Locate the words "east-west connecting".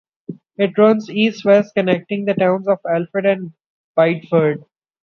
1.11-2.25